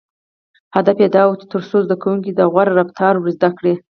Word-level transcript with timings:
•هدف 0.75 0.97
یې 1.03 1.09
دا 1.15 1.23
و، 1.27 1.31
تر 1.51 1.61
څو 1.69 1.77
زدهکوونکو 1.85 2.31
ته 2.37 2.43
غوره 2.51 2.73
رفتار 2.79 3.13
ور 3.17 3.29
زده 3.37 3.49
کړي. 3.57 3.73